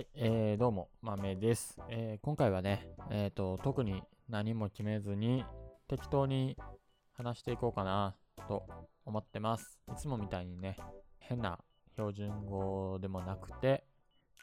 [0.00, 1.78] はい、えー、どうも、豆です。
[1.90, 5.44] えー、今回はね、えーと、特に何も決めずに、
[5.88, 6.56] 適当に
[7.12, 8.16] 話していこうかな、
[8.48, 8.64] と
[9.04, 9.78] 思ってます。
[9.92, 10.78] いつもみたいにね、
[11.18, 11.58] 変な
[11.92, 13.84] 標準語でもなくて、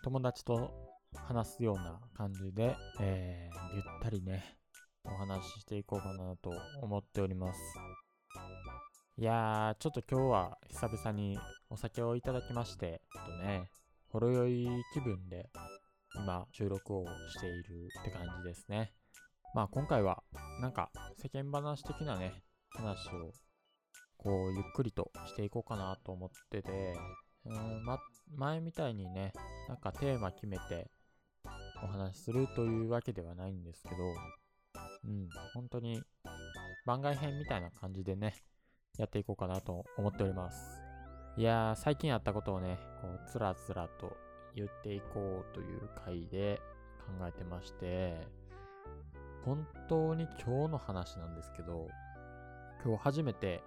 [0.03, 0.69] 友達と
[1.15, 4.59] 話すような感じで、えー、ゆったりね、
[5.05, 6.53] お話ししていこうかなと
[6.83, 7.59] 思っております。
[9.17, 11.39] いやー、ちょっと今日は久々に
[11.71, 13.71] お酒をいただきまして、ちょっとね、
[14.09, 15.49] ほろ酔い気分で
[16.15, 18.93] 今収録をしているって感じですね。
[19.53, 20.23] まあ今回は
[20.61, 20.89] なんか
[21.21, 22.33] 世間話的なね、
[22.69, 23.31] 話を
[24.17, 26.95] こうゆっくりとしていこうかなと思ってて、
[27.45, 27.99] うん、ま、
[28.35, 29.33] 前みたいにね、
[29.67, 30.89] なんかテーマ決めて
[31.83, 33.95] お話しするというわけではないんですけど、
[35.05, 36.01] うん、本当に
[36.85, 38.35] 番外編みたいな感じでね、
[38.97, 40.86] やっていこうかなと思っております。
[41.37, 44.17] いやー、最近あったことをね、こう、つらつらと
[44.55, 46.59] 言っていこうという回で
[47.19, 48.27] 考えてまして、
[49.45, 51.89] 本当に今日の話なんですけど、
[52.83, 53.61] 今日初めて、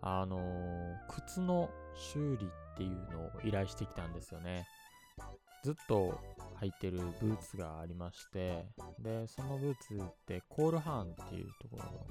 [0.00, 4.66] あのー靴の修理っていうのを依頼してきたんですよね。
[5.62, 6.18] ずっと
[6.62, 8.64] 履いてるブーツがありまして、
[8.98, 12.06] で、そのブーツってコールハーンっていうところの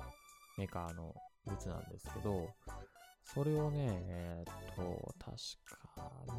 [0.59, 1.15] メーカーの
[1.47, 2.47] ブーツなんですけど、
[3.33, 5.35] それをね、えーっと、確
[5.65, 5.79] か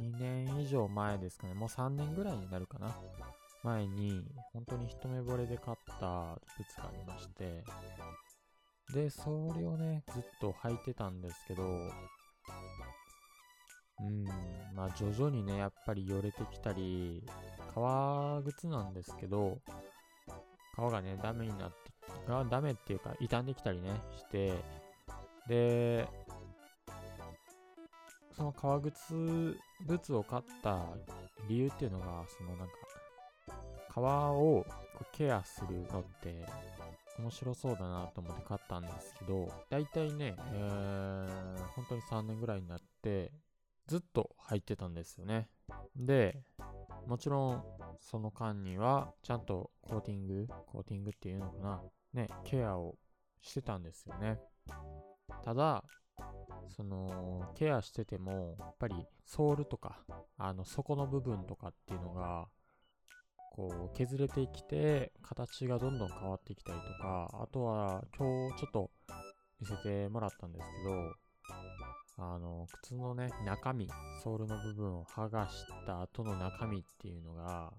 [0.01, 2.97] 2年以上前ですかね、もう3年ぐらいになるかな。
[3.63, 7.63] 前に、本当に一目惚れで買ったブツがありまして、
[8.93, 11.63] で、それをね、ずっと履いてたんですけど、
[14.01, 14.25] うん、
[14.75, 17.23] まあ徐々にね、やっぱりよれてきたり、
[17.75, 19.59] 革靴なんですけど、
[20.75, 21.77] 革がね、ダメになって、
[22.27, 24.55] がダメっていうか、傷んできたりね、して、
[25.47, 26.09] で、
[28.41, 29.13] その革靴、
[29.83, 30.79] ブーツを買った
[31.47, 32.73] 理由っていうのが、そのなんか、
[33.93, 34.65] 革を
[35.13, 36.47] ケアするのって
[37.19, 43.31] 面白そうだなと思って買ったんですけど、だいたいね、えー、本当に3年ぐらいになって、
[43.87, 45.50] ずっと履いてたんですよね。
[45.95, 46.41] で、
[47.06, 47.65] もちろん、
[48.00, 51.83] その間には、ちゃんとコーティング、コーティングっていうのかな、
[52.15, 52.97] ね、ケアを
[53.43, 54.41] してたんですよね。
[55.45, 55.84] ただ、
[56.70, 58.94] その、ケアしてても、やっぱり
[59.25, 60.04] ソールとか、
[60.36, 62.48] あの、底の部分とかっていうのが、
[63.53, 68.91] こう、削れてきて、形がどんどん変わってきたりとか、あとは、今日ちょっと
[69.60, 71.14] 見せてもらったんですけど、
[72.22, 73.88] あの、靴のね、中身、
[74.22, 77.72] ソールの部分を剥がした後の中身っていうのが、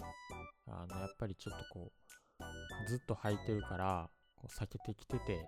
[0.68, 1.92] あの、やっぱりちょっとこ
[2.40, 5.48] う、ずっと履いてるから、こう、避けてきてて、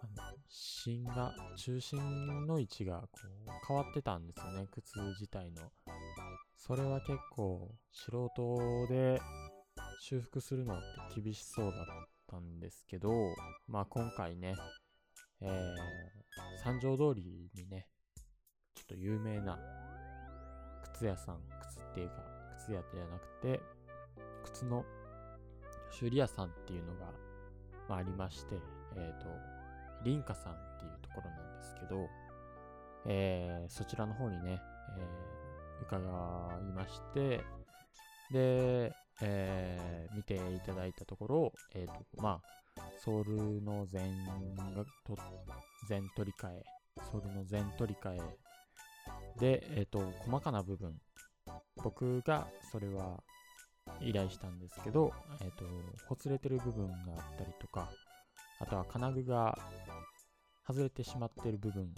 [0.00, 5.72] あの、芯が、中心の位置がこう変わってたんですよね、靴自体の。
[6.56, 9.20] それは結構素人で
[10.00, 10.78] 修復するのっ
[11.14, 11.84] て厳しそうだっ
[12.26, 13.12] たんですけど、
[13.66, 14.54] まあ今回ね、
[15.40, 17.86] えー、三条通りにね、
[18.74, 19.58] ちょっと有名な
[20.94, 22.14] 靴屋さん、靴っていうか、
[22.58, 23.60] 靴屋じゃなくて、
[24.44, 24.84] 靴の
[25.90, 27.12] 修理屋さんっていうのが、
[27.88, 28.56] まあ、ありまして、
[28.96, 29.57] えっ、と、
[30.04, 32.08] リンカさんっていうところなんですけど、
[33.06, 34.60] えーそちらの方にね、
[34.96, 35.28] えー
[35.80, 37.40] 伺いまして、
[38.32, 38.92] で、
[39.22, 42.40] えー見ていただいたところ、えっ、と、ま
[42.76, 44.24] あ、ソールの全
[44.74, 45.16] がと、
[45.88, 46.64] 全取り替え、
[47.10, 48.20] ソールの全取り替え
[49.38, 50.94] で、えっ、と、細かな部分、
[51.76, 53.22] 僕がそれは
[54.00, 55.64] 依頼したんですけど、えっ、と、
[56.08, 57.90] ほつれてる部分があったりとか、
[58.60, 59.56] あとは金具が
[60.66, 61.94] 外れてしまってる部分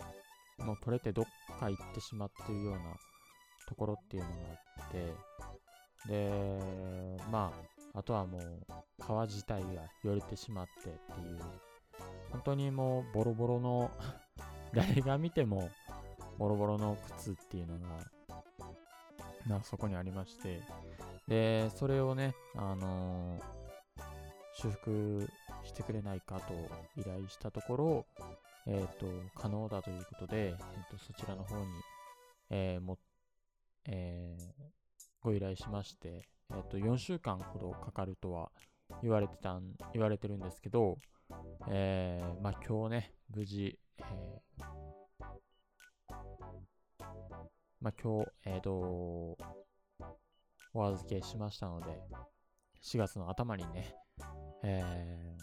[0.58, 1.24] も取れてどっ
[1.58, 2.80] か行ってしまってるような
[3.66, 4.34] ところっていうのが
[4.78, 5.14] あって、
[6.08, 6.30] で、
[7.30, 7.52] ま
[7.94, 8.42] あ、あとはもう
[9.26, 9.68] 皮自体が
[10.02, 11.38] よれてしまってっていう、
[12.30, 13.90] 本当にもうボロボロの、
[14.72, 15.68] 誰が見ても
[16.38, 17.88] ボロボロの靴っていうのが、
[19.46, 20.62] まあそこにありまして、
[21.26, 23.59] で、それをね、あのー
[24.60, 25.26] 修復
[25.64, 26.54] してくれないかと
[27.00, 28.06] 依頼したところ、
[28.66, 30.54] えっ、と、可能だということで、えっ、
[30.90, 31.64] と、そちらの方に、
[32.50, 32.98] えーも、
[33.86, 34.70] えー
[35.22, 38.50] ご依頼しまして、えっ、と、4週間ほどかかるとは
[39.02, 40.98] 言われてたん、言われてるんですけど、
[41.70, 44.64] えーまあ今日ね、無事、えー
[47.80, 48.70] まあ今日、えっ、と、
[50.74, 51.98] お預けしましたので、
[52.82, 53.94] 4月の頭にね、
[54.62, 55.36] え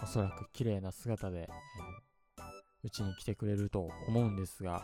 [0.00, 2.08] ー、おそらく綺麗な姿で、えー
[2.84, 4.82] うちに来てくれると思うんですが、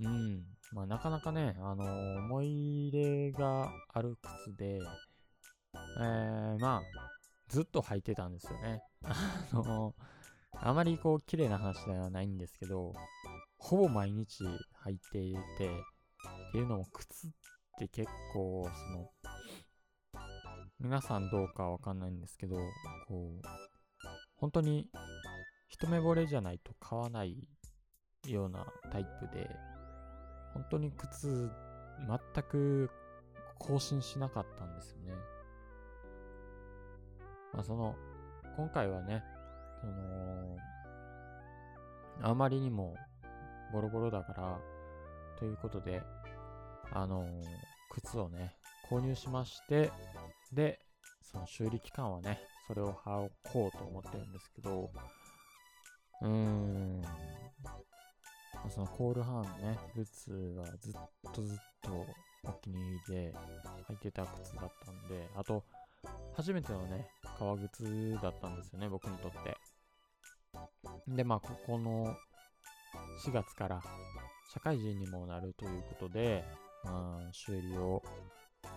[0.00, 0.42] うん、
[0.72, 4.16] まあ、なかなかね、あのー、思い入れがある
[4.46, 4.80] 靴で、
[6.00, 6.82] えー、まあ、
[7.48, 8.82] ずっと履いてたんですよね。
[9.04, 12.94] あのー、あまりこう、綺麗な話ではないんですけど、
[13.58, 14.42] ほぼ毎日
[14.84, 17.30] 履いていて、っていうのも靴っ
[17.78, 19.10] て結構、その、
[20.84, 22.56] 皆さんどうかわかんないんですけど、
[23.08, 23.46] こう、
[24.36, 24.90] 本当に
[25.66, 27.48] 一目惚れじゃないと買わない
[28.28, 29.48] ようなタイプで、
[30.52, 31.50] 本当に靴
[32.06, 32.90] 全く
[33.58, 35.14] 更新しなかったんですよね。
[37.54, 37.96] まあその、
[38.54, 39.24] 今回はね、
[39.80, 40.58] その、
[42.20, 42.94] あまりにも
[43.72, 44.60] ボロボロだから、
[45.38, 46.02] ということで、
[46.92, 47.42] あのー、
[47.90, 48.54] 靴をね、
[48.90, 49.90] 購入しまして、
[50.52, 50.80] で、
[51.22, 54.90] その修理期間はね、それを履こうと思ってるんですけど、
[56.22, 57.02] うーん、
[58.70, 60.94] そのコールハーンのね、ブーツはずっ
[61.32, 62.06] とずっと
[62.44, 63.34] お気に入りで
[63.88, 65.64] 履いてた靴だったんで、あと、
[66.34, 67.08] 初めてのね、
[67.38, 69.56] 革靴だったんですよね、僕にとって。
[71.08, 72.16] で、まあ、ここの
[73.24, 73.82] 4月から
[74.52, 76.44] 社会人にもなるということで、
[76.84, 78.02] うん、修理を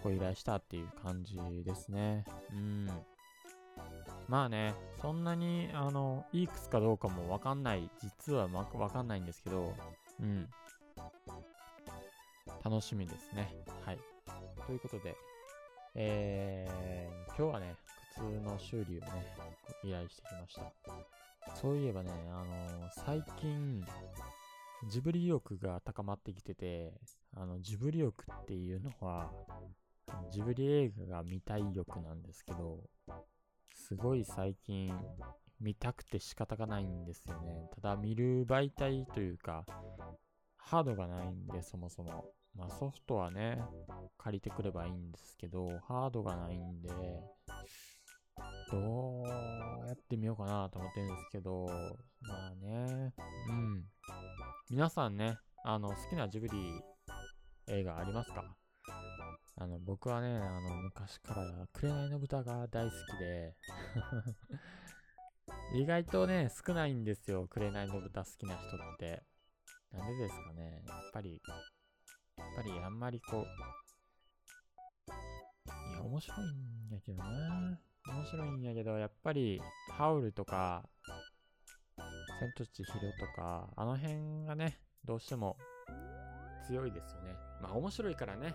[0.04, 2.26] ご依頼したっていう感じですね。
[2.52, 2.90] うん。
[4.28, 9.74] まあね、そんなに、あの、いい靴かどうかもわかんない、実はわかんないんですけど、
[10.20, 10.50] うん。
[12.64, 13.56] 楽しみですね。
[13.86, 14.00] はい。
[14.66, 15.16] ということで、
[15.96, 17.76] えー、今日はね、
[18.12, 19.08] 靴の修理をね、
[19.84, 21.56] 依頼してきました。
[21.56, 23.86] そういえばね、あのー、最近、
[24.90, 26.94] ジブリ欲が高まってきてて、
[27.36, 29.32] あの、ジブリ欲っていうのは、
[30.32, 32.84] ジブリ映画が見たい欲なんですけど、
[33.74, 34.94] すごい最近
[35.60, 37.70] 見たくて仕方がないんですよね。
[37.76, 39.66] ただ見る媒体というか、
[40.58, 42.26] ハードがないんで、そもそも。
[42.56, 43.62] まあソフトはね、
[44.18, 46.90] 借りてくればいいんですけど、ハードがないんで、
[48.72, 49.28] どう
[49.88, 51.68] やってみようかなと思ってるんですけど、
[52.22, 53.14] まあね、
[53.50, 53.86] うん。
[54.70, 56.82] 皆さんね、あの、好きなジブリ
[57.68, 58.56] 映画ありますか？
[59.60, 63.56] あの、僕はね、あの、昔から、紅の豚が大好きで
[65.74, 69.24] 意外とね、少ないんですよ、紅の豚好きな人って。
[69.92, 70.84] なんでですかね。
[70.86, 71.42] やっぱり、
[72.38, 73.46] やっぱりあんまりこう、
[75.90, 77.80] いや、面白いんやけどな。
[78.06, 79.60] 面白いんやけど、やっぱり、
[79.92, 80.88] ハウルとか、
[82.40, 85.58] 千と千尋とか、あの辺がね、どうしても
[86.68, 87.34] 強いですよね。
[87.60, 88.54] まあ面白いからね。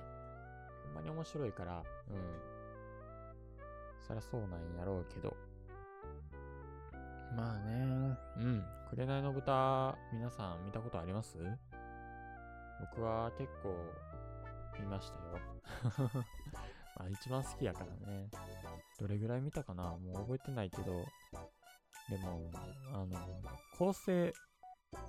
[0.95, 3.83] ほんまに面白いから、うん。
[4.07, 5.35] そりゃそうなんやろうけど。
[7.37, 8.65] まあね、うん。
[8.91, 11.39] 紅の豚、皆さん見たことあります？
[12.95, 13.75] 僕は結構
[14.79, 15.39] 見ましたよ。
[16.97, 18.29] まあ一番好きやからね。
[18.99, 19.97] どれぐらい見たかな？
[19.97, 21.07] もう覚えてないけど。
[22.11, 22.51] でも、
[22.93, 23.17] あの、
[23.79, 24.35] 構成、
[24.91, 25.03] その、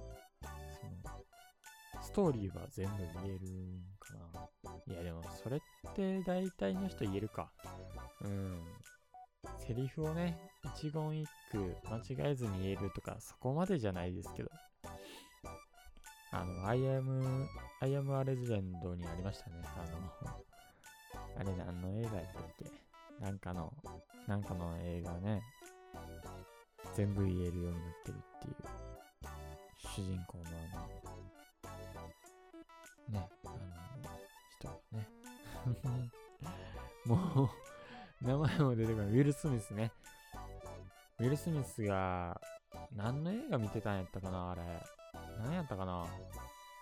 [2.02, 4.16] ストーリーは全部言えるんか
[4.64, 4.73] な。
[4.88, 5.60] いやでも、それっ
[5.96, 7.52] て大体の人言えるか。
[8.22, 8.62] うん。
[9.60, 10.38] セリフをね、
[10.76, 14.50] 一言一句間違えずに言えるとか、そこまでじゃないですけど。
[16.32, 17.48] あの、I am,
[17.82, 19.56] I am a legend にありましたね。
[19.64, 20.42] あの、
[21.40, 22.66] あれ何の映画やったっけ？
[23.24, 23.74] なんかの、
[24.28, 25.44] なんかの映画ね、
[26.96, 28.56] 全部言えるようになってるっていう、
[29.78, 31.13] 主人公のあの
[37.06, 37.50] も
[38.22, 39.08] う名前も出てこない。
[39.08, 39.92] ウィル・スミスね。
[41.20, 42.40] ウィル・スミスが、
[42.96, 44.62] 何の映画見てたんやったかなあれ。
[45.40, 46.06] 何やったかな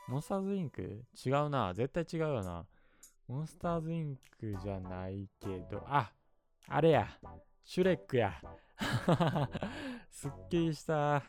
[0.08, 1.04] モンスターズ・インク？
[1.25, 1.74] 違うな。
[1.74, 2.66] 絶対違うよな。
[3.32, 6.12] モンスターズインクじゃないけど、あ、
[6.68, 7.08] あれや、
[7.63, 8.42] シュレックや。
[10.12, 11.24] すっきりした。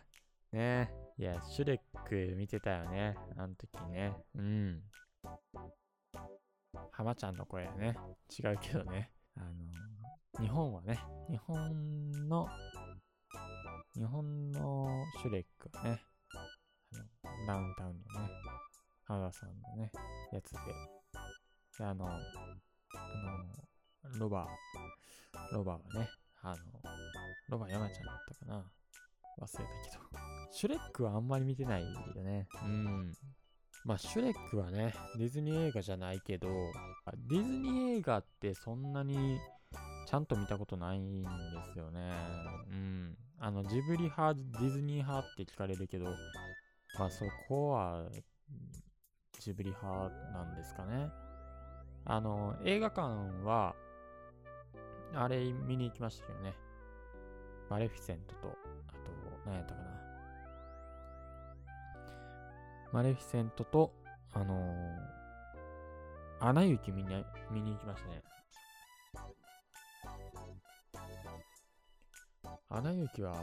[0.50, 0.90] ね。
[1.16, 3.16] いや、シュレック見てたよね。
[3.36, 4.16] あの時ね。
[4.34, 4.82] うん。
[6.92, 7.96] 浜ちゃんの声やね。
[8.38, 9.10] 違うけどね。
[9.36, 9.46] あの、
[10.44, 12.46] 日本はね、日本の、
[13.94, 16.02] 日本のシュレックはね、
[17.24, 18.02] あのダウンタウンのね、
[19.04, 19.90] 浜田さんのね、
[20.32, 20.58] やつで、
[21.78, 22.18] で、あの、あの、
[24.18, 24.46] ロバ、
[25.52, 25.84] ロバはね、
[26.42, 26.56] あの、
[27.48, 28.70] ロバ山ちゃんだったかな
[29.40, 29.98] 忘れたけど。
[30.50, 31.88] シュレックはあんまり見てないよ
[32.22, 32.46] ね。
[32.62, 33.16] うん。
[33.84, 36.48] まあ、シュレックはね、ディズニー映画じゃないけど、
[37.28, 39.38] ディズニー映画ってそんなに
[40.08, 41.28] ちゃんと見たことないんで
[41.72, 42.12] すよね。
[42.70, 43.16] うん。
[43.38, 46.06] あの、ジブリ派、ディズニー派って聞かれるけど、
[46.98, 48.04] まあそこは
[49.40, 51.10] ジブリ派なんですかね。
[52.04, 53.02] あの、映画館
[53.44, 53.74] は、
[55.14, 56.54] あれ見に行きましたよね。
[57.68, 58.56] マレフィセントと、
[58.88, 59.10] あと、
[59.44, 60.01] 何やったかな。
[62.92, 63.92] マレフィセントと、
[64.34, 68.22] あのー、アナ雪見に見に行きましたね。
[72.68, 73.34] アナ雪は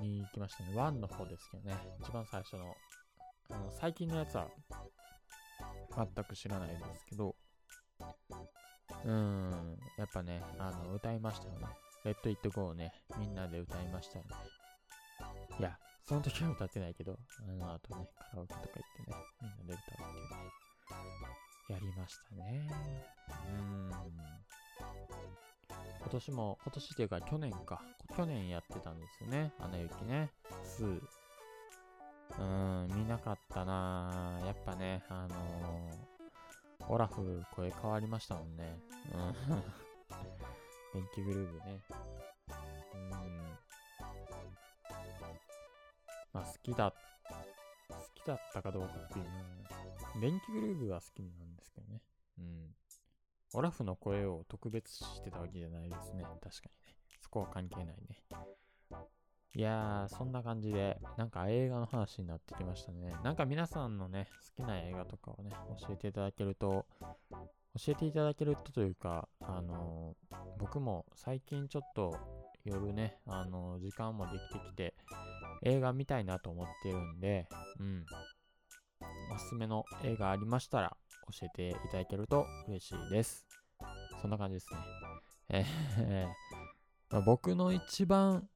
[0.00, 0.74] 見に行きましたね。
[0.74, 1.76] ワンの方ですけどね。
[2.02, 2.74] 一番最初の。
[3.50, 4.48] あの、最近のやつは
[5.94, 7.34] 全く知らないですけど、
[9.04, 11.66] うん、やっぱね、あの、歌いましたよね。
[12.04, 14.30] レッド・イット・ゴーをね、みんなで歌いましたよね。
[15.58, 21.28] いや、その時は歌ってないけど、あの後ね、カラオケとか行ってね、みんなで歌うっていうね、
[21.68, 22.66] やりましたね。
[23.46, 23.90] うん。
[26.00, 27.82] 今年も、今年っていうか去年か。
[28.16, 29.52] 去年やってたんですよね。
[29.60, 30.30] アナ雪ね。
[30.78, 31.02] 2。
[32.38, 38.80] うん、見なかったなやっぱね、あのー、オラフ声変わりましたもんね。
[39.12, 39.34] うん。
[40.94, 41.80] 電気グルーヴね。
[46.32, 46.92] まあ好きだ、
[47.88, 49.44] 好きだったかどうかっていうのは、
[50.20, 52.02] 電気グルーヴは好きなんですけどね。
[52.38, 52.74] うん。
[53.54, 56.24] オラフの声を特別してたわけじゃないですね。
[56.24, 56.96] 確かにね。
[57.20, 58.22] そこは関係ないね。
[59.54, 63.16] いやー、そんな感じで、なんか映画の話になってきましたね。
[63.24, 66.86] なんか皆さんのね、好きな映画とかをね、教えていただけると、
[67.30, 72.16] 教えていただけるとというか、あのー、僕も最近ちょっと
[72.64, 74.94] 夜ね、あのー、時間もできてきて、
[75.62, 77.48] 映画見たいなと思ってるんで、
[77.80, 78.04] うん。
[79.32, 80.96] おすすめの映画ありましたら、
[81.38, 83.46] 教えていただけると嬉しいです。
[84.20, 84.78] そんな感じですね。
[85.50, 86.26] えー、
[87.10, 88.48] まあ、僕の一番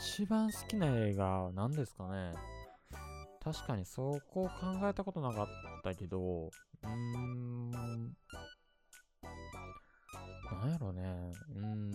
[0.00, 2.34] 一番好きな映画は何ですかね
[3.42, 4.52] 確かにそこを考
[4.88, 5.46] えたことなかっ
[5.82, 7.76] たけど、うーん、な
[10.66, 11.92] んやろね、うん、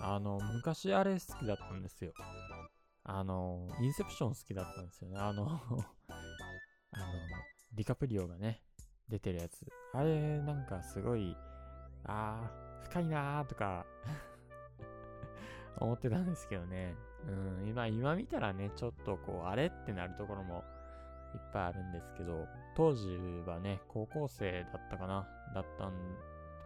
[0.00, 2.12] あの、昔あれ好きだったんですよ。
[3.08, 5.16] あの、インセプション好きだったんですよね。
[5.18, 5.46] あの
[6.90, 7.06] あの、
[7.72, 8.62] ディカプリオがね、
[9.08, 9.64] 出てるやつ。
[9.92, 11.36] あれ、なんかすごい、
[12.04, 13.86] あー、深いなーとか
[15.78, 16.96] 思ってたんですけどね。
[17.28, 17.30] う
[17.64, 20.64] ん、今、今見たらね、ちょっとこう、あれってなるところも
[21.34, 25.28] いっぱいあるんですけど、当時はね、高校生だったかな？
[25.54, 25.92] だったん、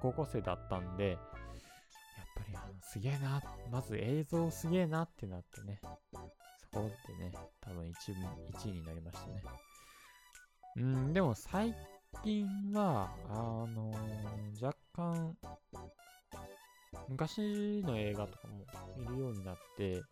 [0.00, 1.18] 高校生だったんで、やっ
[2.34, 5.80] ぱりあの、すげえな、まず映像すげえなってなってね、
[6.72, 7.92] そこでね、多分 1,
[8.52, 9.42] 1位になりましたね。
[10.76, 11.74] うん、でも最
[12.22, 15.36] 近は、あのー、若干、
[17.08, 18.64] 昔の映画とかも
[18.96, 20.02] 見るようになって、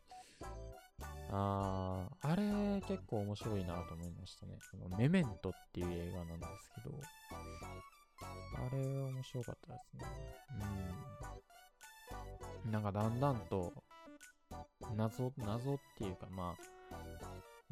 [1.30, 4.58] あー、あれ結構面白いなと思いましたね。
[4.72, 6.96] このメメントっていう映画なんですけど、
[8.56, 10.06] あれ面白かったですね。
[12.64, 12.72] うん。
[12.72, 13.72] なんかだんだんと、
[14.96, 16.54] 謎、謎っていうかま
[16.92, 16.96] あ、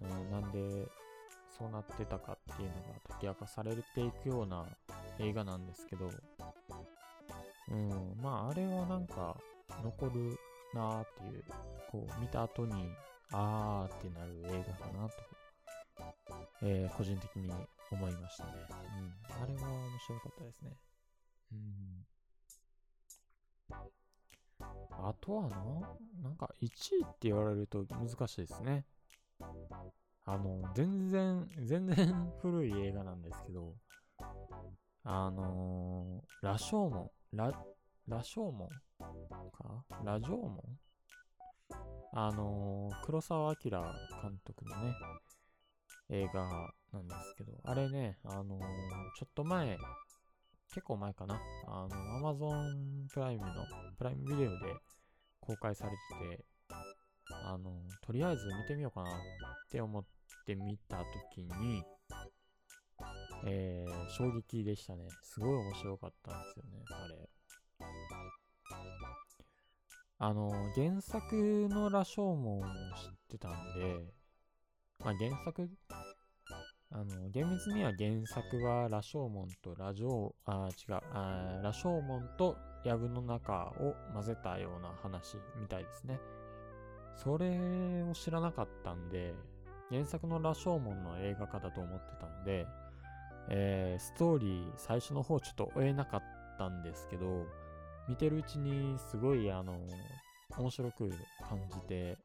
[0.02, 0.86] うん、なんで
[1.58, 4.66] そうなってたかっていうのが解き明かされていくような
[5.18, 6.10] 映画なんですけど、
[7.70, 9.36] うん、まああれはなんか
[9.82, 10.38] 残る
[10.74, 11.44] なーっていう、
[11.90, 12.90] こう見た後に
[13.32, 15.14] あーってなる映画だなと、
[16.62, 17.50] えー、個人的に
[17.90, 18.52] 思いましたね。
[18.98, 19.42] うん。
[19.42, 20.76] あれは面白かったですね。
[21.52, 22.06] うん。
[24.98, 25.56] あとはな、
[26.22, 28.84] なんか1位って言われると難しいですね。
[30.24, 33.74] あの、全然、全然古い映画なんですけど、
[35.04, 37.52] あのー、羅生門、ラ、
[38.08, 39.84] 羅生門か？
[40.04, 40.62] ラジオ門？
[42.12, 44.94] あのー、黒澤明監督のね、
[46.08, 48.60] 映画なんですけど、あれね、あのー、
[49.18, 49.76] ちょっと前、
[50.72, 53.64] 結構前かな、あの、アマゾンプライムの、
[53.96, 54.56] プライムビデオで
[55.40, 55.92] 公開され
[56.30, 56.44] てて、
[57.44, 59.12] あの、とりあえず見てみようかなっ
[59.70, 60.04] て思っ
[60.44, 61.04] て見たと
[61.34, 61.82] きに、
[63.46, 65.08] えー、衝撃でしたね。
[65.22, 67.28] すごい面白かったんですよね、あれ。
[70.18, 72.68] あの、原作の羅生門を知っ
[73.28, 74.14] てたんで、
[75.04, 75.68] まあ、原作、
[76.90, 86.20] あの、厳密には原作は羅生門と羅生、あ、違う、あ羅生門と藪の中を混ぜたような話みたいですね。
[87.16, 89.34] それを知らなかったんで、
[89.90, 92.66] 原作の羅生門の映画化だと思ってたんで、
[93.48, 96.22] えー、ストーリー最初の方ちょっと追えなかっ
[96.58, 97.46] たんですけど、
[98.08, 99.78] 見てるうちにすごいあの、
[100.56, 101.10] 面白く
[101.48, 102.16] 感じて、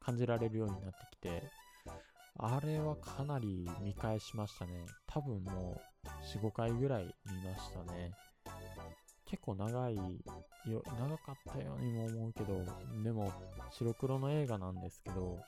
[0.00, 1.42] 感じられるようになってきて、
[2.38, 4.86] あれはかなり見返しましたね。
[5.06, 6.08] 多分もう
[6.38, 8.12] 4、5回ぐらい見ましたね。
[9.26, 12.64] 結構長いよ、長かったようにも思うけど、
[13.02, 13.32] でも
[13.70, 15.38] 白黒の映画なんですけど、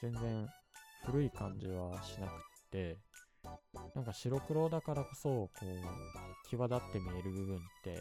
[0.00, 0.48] 全然
[1.04, 2.34] 古い感じはしなくっ
[2.70, 2.98] て、
[3.94, 7.98] なんか白黒だからこそ、こう、際立って見える部分っていっ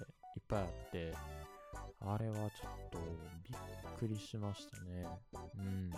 [0.48, 1.14] ぱいあって、
[2.02, 3.00] あれはちょっと
[3.44, 3.58] びっ
[3.98, 5.06] くりしましたね。
[5.58, 5.92] うん。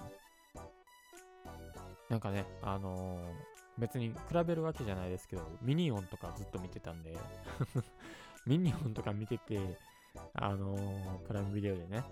[2.11, 3.21] なんかね、あのー、
[3.77, 4.15] 別に比
[4.45, 7.15] べるわけじゃないですけど、ミニオンとかずっと見てたんで
[8.45, 9.77] ミニオンとか見てて、
[10.33, 12.03] あのー、プライムビデオでね、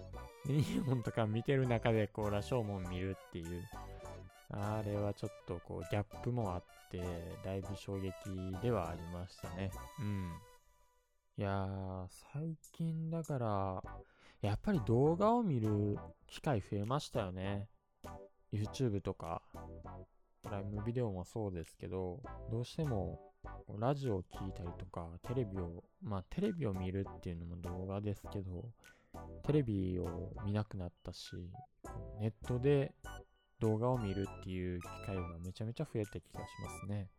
[0.45, 3.69] ミニオンとか見てる中で、こう、ラショーモン見るっていう、
[4.51, 7.01] あれはちょっとこう、ギャップもあって、
[7.43, 8.13] だいぶ衝撃
[8.61, 9.69] ではありましたね。
[9.99, 10.31] うん。
[11.37, 13.83] いやー、最近だから、
[14.39, 17.67] やっぱり動画を見る機会増えましたよね。
[18.53, 19.41] YouTube とか、
[20.43, 23.19] プライムビデオもそうですけど、どうしても
[23.77, 28.65] ラジオを聴いたりとか、テレビを、まあテレビを見るっていうのも動画ですけど、
[29.43, 31.35] テレビを見なくなったし、
[32.19, 32.93] ネットで
[33.59, 37.09] 動画を見るっていう機会がめちゃめちゃ増えた気がしますね。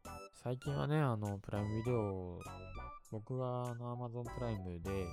[0.43, 2.39] 最近はね、あの、プライムビデオ、
[3.11, 5.07] 僕はあの Amazon プライムで、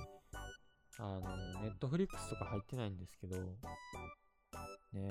[0.98, 1.20] あの、
[1.62, 3.36] ネットフリックスとか入ってないんですけど、
[4.92, 5.08] ね、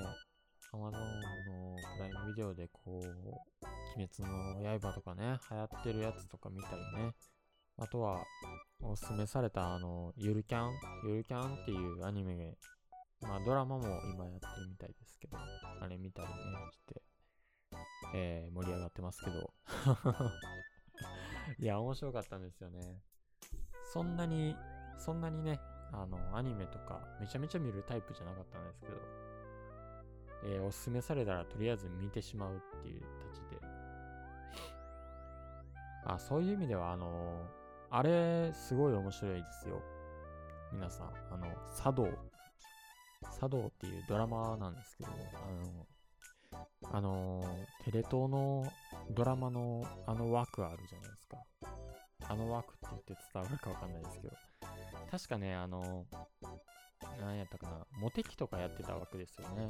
[0.74, 3.08] Amazon のプライムビデオでこう、
[3.96, 7.14] 鬼滅の刃とかね、流行ってるやつとか見たりね。
[7.78, 8.24] あとは、
[8.82, 10.74] おすすめされたあの、ゆるキャン
[11.06, 12.58] ゆるキャンっていうアニメ、
[13.22, 16.34] まあドラマも今やってるみたいですけど、あれ見たりね、
[16.72, 17.02] して、
[18.16, 19.54] えー、盛り上がってますけど。
[21.60, 23.02] いや、面白かったんですよね。
[23.94, 24.56] そんなに、
[24.98, 25.60] そんなにね、
[25.92, 28.94] あの、アニメとかめちゃめちゃ見るタイプじゃなかったんですけど、
[30.44, 33.68] えー、おすすめされたらとりあえず見てしまうっていう立ちで。
[36.06, 39.82] あ、そういう意味では、あのー、あれ、すごい面白いですよ。
[40.72, 42.08] 皆さん、あの、茶道。
[43.40, 48.66] 茶道っていうドラマなんですけど、あの、あのー、テレ東の
[49.12, 51.38] ドラマのあの枠あるじゃないですか。
[52.30, 54.34] あの枠って言って伝わるかわかんないですけど、
[55.10, 56.06] 確かね、あの、
[57.20, 59.70] 何やったかな、モテキとかやってた枠ですよね。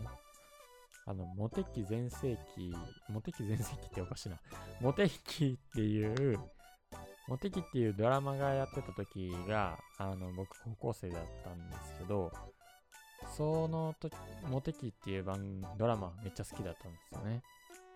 [1.08, 2.76] あの、モテ期全盛期、
[3.10, 4.40] モテ期全盛期っておかしいな。
[4.82, 6.40] モテ期っていう、
[7.28, 12.32] モテ期っていうドラマがやってた時が、あの、僕高校生だったんですけど、
[13.36, 14.14] その時、
[14.50, 17.42] モテ期っていう番、ドラマめっちゃ好きだったんですよね。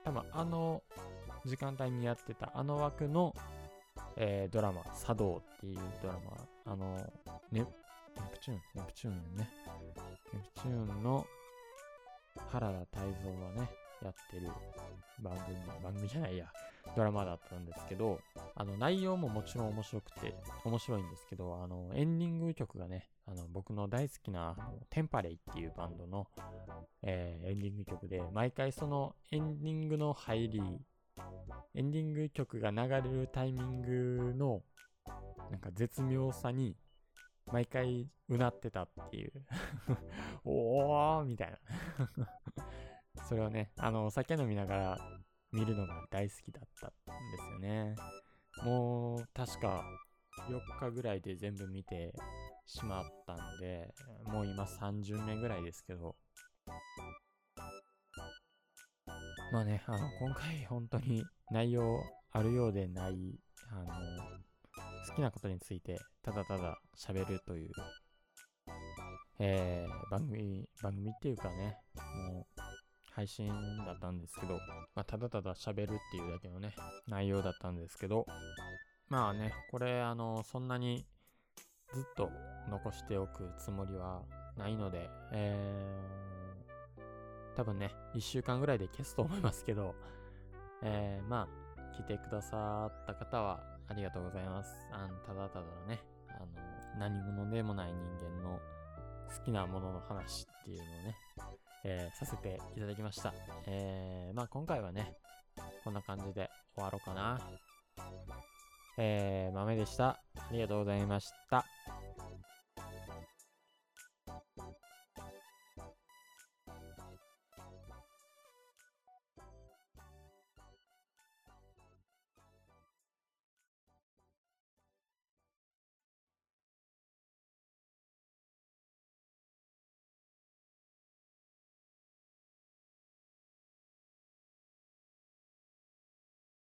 [0.03, 0.81] 多分あの
[1.45, 3.35] 時間帯にやってたあの枠の、
[4.15, 6.97] えー、ドラマ、茶道っていうドラマ、あの、
[7.51, 7.67] ネネ
[8.31, 9.49] プチューン、ネプチューンね。
[10.33, 11.25] ネプチューンの
[12.51, 13.71] 原田泰造がね、
[14.03, 14.47] やってる
[15.21, 16.51] 番組、番組じゃないや、
[16.97, 18.19] ドラマだったんですけど、
[18.55, 20.35] あの内容ももちろん面白くて、
[20.65, 24.57] 面白いんですけど、あの、エンディング曲がね、あの、僕の大好きな、
[24.89, 26.27] テンパレイっていうバンドの、
[27.03, 30.61] えー、エンディング曲で、毎回そのエンディングの入り、
[31.73, 34.61] エンディング曲が流れるタイミングの、
[35.49, 36.75] なんか絶妙さに、
[37.47, 39.31] 毎回うなってたっていう。
[40.43, 41.57] おーみたいな。
[43.27, 44.97] それをね、あの、お酒飲みながら
[45.51, 46.91] 見るのが大好きだったん
[47.31, 47.95] ですよね。
[48.63, 49.83] もう、確か
[50.49, 52.13] 4日ぐらいで全部見て
[52.65, 53.93] しまったんで、
[54.25, 56.15] もう今30年ぐらいですけど、
[59.51, 62.01] まあね、あの、今回本当に内容
[62.31, 64.30] あるようでない、あの、
[65.07, 67.71] 好きなことについてただただ喋るという、
[69.39, 71.77] えー、番組、番組っていうかね、
[72.29, 72.61] もう
[73.13, 73.47] 配信
[73.85, 74.53] だったんですけど、
[74.95, 76.73] まあ、ただただ喋るっていうだけのね、
[77.07, 78.25] 内容だったんですけど、
[79.09, 81.05] まあね、これあの、そんなに
[81.93, 82.29] ずっと
[82.69, 84.21] 残しておくつもりは
[84.57, 89.95] ないので、えー、多分ね、1週間ぐらいで消すと思いますけど、
[90.83, 94.73] えー、まあ、来てくださった方はありがとうございます。
[94.93, 95.99] あの、ただただね、
[96.29, 96.47] あの、
[96.97, 98.57] 何者でもない人間の
[99.37, 101.15] 好きなものの話っていうのをね、
[101.83, 103.33] えー、させていただきました。
[103.67, 105.13] えー、まあ今回はね、
[105.83, 107.39] こんな感じで終わろうかな。
[108.97, 110.07] えー、豆でした。
[110.07, 110.19] あ
[110.51, 111.65] りがとうございました。